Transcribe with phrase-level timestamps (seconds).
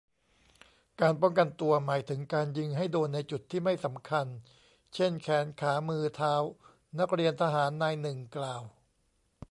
[1.01, 4.27] "การป้องกันตัวหมายถึง การยิงให้โดนในจุดที่ไม่สำคัญ
[4.93, 6.33] เช่น แขน ขา มือ เท้า"
[6.99, 8.63] นักเรียนทหารนายหนึ่งกล่าว